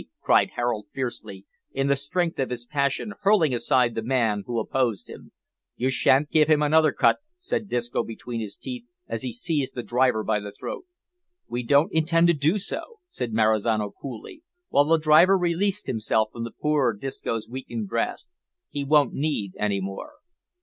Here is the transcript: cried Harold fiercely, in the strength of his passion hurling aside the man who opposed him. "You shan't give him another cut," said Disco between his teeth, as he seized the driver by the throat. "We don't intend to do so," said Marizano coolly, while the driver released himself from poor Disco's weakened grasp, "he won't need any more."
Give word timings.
cried 0.19 0.49
Harold 0.55 0.87
fiercely, 0.91 1.45
in 1.73 1.85
the 1.85 1.95
strength 1.95 2.39
of 2.39 2.49
his 2.49 2.65
passion 2.65 3.13
hurling 3.21 3.53
aside 3.53 3.93
the 3.93 4.01
man 4.01 4.41
who 4.47 4.59
opposed 4.59 5.07
him. 5.07 5.31
"You 5.75 5.91
shan't 5.91 6.31
give 6.31 6.47
him 6.47 6.63
another 6.63 6.91
cut," 6.91 7.19
said 7.37 7.69
Disco 7.69 8.03
between 8.03 8.41
his 8.41 8.57
teeth, 8.57 8.85
as 9.07 9.21
he 9.21 9.31
seized 9.31 9.75
the 9.75 9.83
driver 9.83 10.23
by 10.23 10.39
the 10.39 10.51
throat. 10.51 10.85
"We 11.47 11.61
don't 11.61 11.91
intend 11.93 12.29
to 12.29 12.33
do 12.33 12.57
so," 12.57 12.97
said 13.11 13.31
Marizano 13.31 13.91
coolly, 13.91 14.41
while 14.69 14.85
the 14.85 14.97
driver 14.97 15.37
released 15.37 15.85
himself 15.85 16.29
from 16.31 16.47
poor 16.59 16.93
Disco's 16.93 17.47
weakened 17.47 17.87
grasp, 17.87 18.31
"he 18.71 18.83
won't 18.83 19.13
need 19.13 19.53
any 19.59 19.79
more." 19.81 20.13